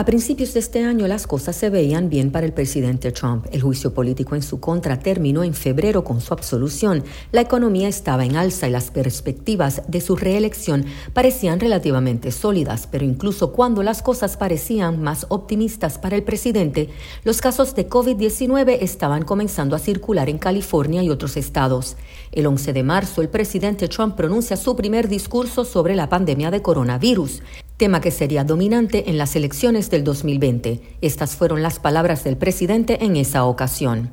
A 0.00 0.04
principios 0.06 0.54
de 0.54 0.60
este 0.60 0.82
año 0.82 1.06
las 1.06 1.26
cosas 1.26 1.54
se 1.56 1.68
veían 1.68 2.08
bien 2.08 2.32
para 2.32 2.46
el 2.46 2.54
presidente 2.54 3.12
Trump. 3.12 3.44
El 3.52 3.60
juicio 3.60 3.92
político 3.92 4.34
en 4.34 4.42
su 4.42 4.58
contra 4.58 4.98
terminó 4.98 5.44
en 5.44 5.52
febrero 5.52 6.04
con 6.04 6.22
su 6.22 6.32
absolución. 6.32 7.04
La 7.32 7.42
economía 7.42 7.86
estaba 7.86 8.24
en 8.24 8.34
alza 8.34 8.66
y 8.66 8.70
las 8.70 8.90
perspectivas 8.90 9.82
de 9.88 10.00
su 10.00 10.16
reelección 10.16 10.86
parecían 11.12 11.60
relativamente 11.60 12.32
sólidas, 12.32 12.88
pero 12.90 13.04
incluso 13.04 13.52
cuando 13.52 13.82
las 13.82 14.00
cosas 14.00 14.38
parecían 14.38 15.02
más 15.02 15.26
optimistas 15.28 15.98
para 15.98 16.16
el 16.16 16.22
presidente, 16.22 16.88
los 17.22 17.42
casos 17.42 17.74
de 17.74 17.86
COVID-19 17.86 18.78
estaban 18.80 19.26
comenzando 19.26 19.76
a 19.76 19.78
circular 19.78 20.30
en 20.30 20.38
California 20.38 21.02
y 21.02 21.10
otros 21.10 21.36
estados. 21.36 21.98
El 22.32 22.46
11 22.46 22.72
de 22.72 22.82
marzo, 22.82 23.20
el 23.20 23.28
presidente 23.28 23.86
Trump 23.86 24.16
pronuncia 24.16 24.56
su 24.56 24.74
primer 24.76 25.08
discurso 25.08 25.66
sobre 25.66 25.94
la 25.94 26.08
pandemia 26.08 26.50
de 26.50 26.62
coronavirus 26.62 27.42
tema 27.80 28.02
que 28.02 28.10
sería 28.10 28.44
dominante 28.44 29.08
en 29.08 29.16
las 29.16 29.34
elecciones 29.36 29.88
del 29.88 30.04
2020. 30.04 30.82
Estas 31.00 31.34
fueron 31.34 31.62
las 31.62 31.78
palabras 31.78 32.22
del 32.24 32.36
presidente 32.36 33.02
en 33.02 33.16
esa 33.16 33.46
ocasión. 33.46 34.10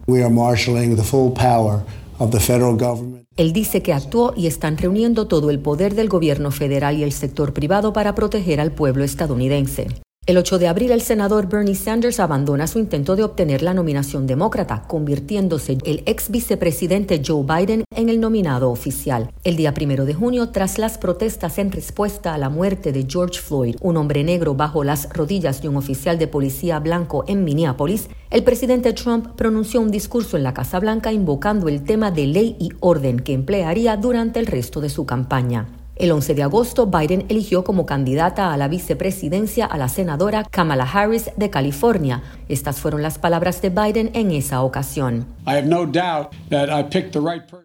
Él 3.36 3.54
dice 3.54 3.82
que 3.84 3.92
actuó 3.92 4.34
y 4.38 4.48
están 4.48 4.78
reuniendo 4.78 5.28
todo 5.28 5.50
el 5.50 5.60
poder 5.60 5.96
del 5.96 6.08
gobierno 6.08 6.50
federal 6.50 6.98
y 6.98 7.04
el 7.04 7.12
sector 7.12 7.52
privado 7.52 7.92
para 7.92 8.16
proteger 8.16 8.62
al 8.62 8.72
pueblo 8.72 9.04
estadounidense. 9.04 9.88
El 10.28 10.36
8 10.36 10.60
de 10.60 10.68
abril, 10.68 10.92
el 10.92 11.02
senador 11.02 11.48
Bernie 11.48 11.74
Sanders 11.74 12.20
abandona 12.20 12.68
su 12.68 12.80
intento 12.80 13.16
de 13.16 13.24
obtener 13.24 13.62
la 13.62 13.74
nominación 13.74 14.28
demócrata, 14.28 14.84
convirtiéndose 14.86 15.78
el 15.86 16.04
ex 16.06 16.30
vicepresidente 16.30 17.22
Joe 17.26 17.46
Biden 17.46 17.86
en 17.96 18.10
el 18.10 18.20
nominado 18.20 18.70
oficial. 18.70 19.32
El 19.46 19.56
día 19.56 19.74
1 19.74 20.04
de 20.04 20.14
junio, 20.14 20.50
tras 20.50 20.80
las 20.80 20.98
protestas 20.98 21.58
en 21.60 21.72
respuesta 21.72 22.34
a 22.34 22.38
la 22.38 22.50
muerte 22.50 22.92
de 22.92 23.06
George 23.08 23.40
Floyd, 23.40 23.78
un 23.80 23.96
hombre 23.96 24.26
negro 24.26 24.54
bajo 24.54 24.84
las 24.84 25.08
rodillas 25.14 25.62
de 25.62 25.70
un 25.70 25.78
oficial 25.78 26.20
de 26.20 26.28
policía 26.28 26.78
blanco 26.80 27.24
en 27.30 27.46
Minneapolis, 27.46 28.10
el 28.30 28.44
presidente 28.44 28.92
Trump 28.92 29.30
pronunció 29.38 29.80
un 29.80 29.92
discurso 29.92 30.36
en 30.36 30.44
la 30.44 30.54
Casa 30.54 30.82
Blanca 30.82 31.14
invocando 31.14 31.70
el 31.70 31.86
tema 31.86 32.12
de 32.12 32.28
ley 32.28 32.58
y 32.60 32.72
orden 32.82 33.22
que 33.22 33.32
emplearía 33.32 33.96
durante 33.96 34.42
el 34.42 34.48
resto 34.48 34.82
de 34.82 34.90
su 34.90 35.06
campaña. 35.06 35.70
El 36.00 36.12
11 36.12 36.36
de 36.36 36.44
agosto, 36.44 36.86
Biden 36.86 37.26
eligió 37.28 37.64
como 37.64 37.88
candidata 37.88 38.54
a 38.54 38.58
la 38.58 38.68
vicepresidencia 38.68 39.66
a 39.66 39.80
la 39.80 39.90
senadora 39.90 40.44
Kamala 40.44 40.84
Harris 40.84 41.32
de 41.38 41.50
California. 41.50 42.22
Estas 42.50 42.80
fueron 42.80 43.02
las 43.02 43.18
palabras 43.18 43.64
de 43.64 43.72
Biden 43.72 44.12
en 44.14 44.30
esa 44.30 44.62
ocasión. 44.62 45.26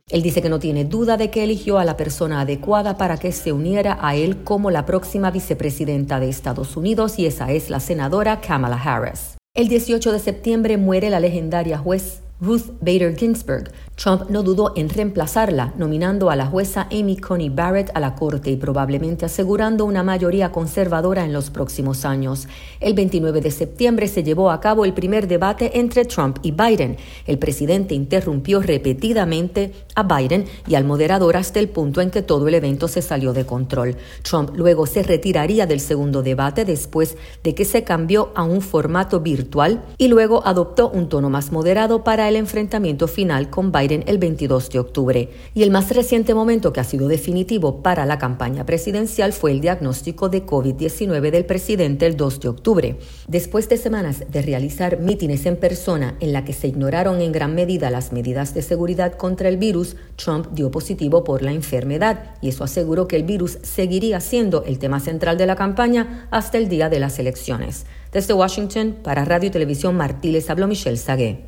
Él 0.08 0.22
dice 0.22 0.42
que 0.42 0.48
no 0.48 0.58
tiene 0.58 0.84
duda 0.86 1.18
de 1.18 1.30
que 1.30 1.44
eligió 1.44 1.78
a 1.78 1.84
la 1.84 1.98
persona 1.98 2.40
adecuada 2.40 2.96
para 2.96 3.18
que 3.18 3.32
se 3.32 3.52
uniera 3.52 3.98
a 4.00 4.14
él 4.14 4.42
como 4.44 4.70
la 4.70 4.86
próxima 4.86 5.30
vicepresidenta 5.30 6.18
de 6.18 6.30
Estados 6.30 6.74
Unidos 6.78 7.18
y 7.18 7.26
esa 7.26 7.52
es 7.52 7.68
la 7.68 7.80
senadora 7.80 8.40
Kamala 8.40 8.80
Harris. 8.82 9.36
El 9.54 9.68
18 9.68 10.10
de 10.10 10.18
septiembre 10.18 10.78
muere 10.78 11.10
la 11.10 11.20
legendaria 11.20 11.76
juez 11.76 12.21
Ruth 12.42 12.72
Bader 12.80 13.16
Ginsburg. 13.16 13.70
Trump 13.94 14.30
no 14.30 14.42
dudó 14.42 14.72
en 14.74 14.88
reemplazarla, 14.88 15.74
nominando 15.76 16.28
a 16.28 16.34
la 16.34 16.46
jueza 16.46 16.88
Amy 16.90 17.16
Coney 17.16 17.50
Barrett 17.50 17.92
a 17.94 18.00
la 18.00 18.16
Corte 18.16 18.50
y 18.50 18.56
probablemente 18.56 19.24
asegurando 19.24 19.84
una 19.84 20.02
mayoría 20.02 20.50
conservadora 20.50 21.24
en 21.24 21.32
los 21.32 21.50
próximos 21.50 22.04
años. 22.04 22.48
El 22.80 22.94
29 22.94 23.40
de 23.40 23.52
septiembre 23.52 24.08
se 24.08 24.24
llevó 24.24 24.50
a 24.50 24.60
cabo 24.60 24.84
el 24.84 24.92
primer 24.92 25.28
debate 25.28 25.78
entre 25.78 26.04
Trump 26.04 26.38
y 26.42 26.50
Biden. 26.50 26.96
El 27.28 27.38
presidente 27.38 27.94
interrumpió 27.94 28.60
repetidamente 28.60 29.72
a 29.94 30.02
Biden 30.02 30.46
y 30.66 30.74
al 30.74 30.82
moderador 30.82 31.36
hasta 31.36 31.60
el 31.60 31.68
punto 31.68 32.00
en 32.00 32.10
que 32.10 32.22
todo 32.22 32.48
el 32.48 32.54
evento 32.54 32.88
se 32.88 33.02
salió 33.02 33.32
de 33.32 33.46
control. 33.46 33.94
Trump 34.22 34.50
luego 34.56 34.86
se 34.86 35.04
retiraría 35.04 35.66
del 35.66 35.78
segundo 35.78 36.24
debate 36.24 36.64
después 36.64 37.16
de 37.44 37.54
que 37.54 37.64
se 37.64 37.84
cambió 37.84 38.32
a 38.34 38.42
un 38.42 38.62
formato 38.62 39.20
virtual 39.20 39.84
y 39.96 40.08
luego 40.08 40.44
adoptó 40.44 40.88
un 40.88 41.08
tono 41.08 41.30
más 41.30 41.52
moderado 41.52 42.02
para 42.02 42.28
el 42.28 42.31
enfrentamiento 42.36 43.08
final 43.08 43.50
con 43.50 43.72
Biden 43.72 44.04
el 44.06 44.18
22 44.18 44.70
de 44.70 44.78
octubre. 44.78 45.28
Y 45.54 45.62
el 45.62 45.70
más 45.70 45.90
reciente 45.94 46.34
momento 46.34 46.72
que 46.72 46.80
ha 46.80 46.84
sido 46.84 47.08
definitivo 47.08 47.82
para 47.82 48.06
la 48.06 48.18
campaña 48.18 48.66
presidencial 48.66 49.32
fue 49.32 49.52
el 49.52 49.60
diagnóstico 49.60 50.28
de 50.28 50.44
COVID-19 50.44 51.30
del 51.30 51.44
presidente 51.44 52.06
el 52.06 52.16
2 52.16 52.40
de 52.40 52.48
octubre. 52.48 52.96
Después 53.28 53.68
de 53.68 53.76
semanas 53.76 54.24
de 54.30 54.42
realizar 54.42 54.98
mítines 54.98 55.46
en 55.46 55.56
persona 55.56 56.16
en 56.20 56.32
la 56.32 56.44
que 56.44 56.52
se 56.52 56.68
ignoraron 56.68 57.20
en 57.20 57.32
gran 57.32 57.54
medida 57.54 57.90
las 57.90 58.12
medidas 58.12 58.54
de 58.54 58.62
seguridad 58.62 59.14
contra 59.14 59.48
el 59.48 59.56
virus, 59.56 59.96
Trump 60.16 60.48
dio 60.52 60.70
positivo 60.70 61.24
por 61.24 61.42
la 61.42 61.52
enfermedad 61.52 62.34
y 62.40 62.48
eso 62.48 62.64
aseguró 62.64 63.08
que 63.08 63.16
el 63.16 63.24
virus 63.24 63.58
seguiría 63.62 64.20
siendo 64.20 64.64
el 64.64 64.78
tema 64.78 65.00
central 65.00 65.38
de 65.38 65.46
la 65.46 65.56
campaña 65.56 66.28
hasta 66.30 66.58
el 66.58 66.68
día 66.68 66.88
de 66.88 67.00
las 67.00 67.18
elecciones. 67.18 67.86
Desde 68.12 68.34
Washington, 68.34 68.96
para 69.02 69.24
Radio 69.24 69.48
y 69.48 69.50
Televisión 69.50 69.96
Martínez 69.96 70.50
habló 70.50 70.68
Michelle 70.68 70.98
Sagué. 70.98 71.40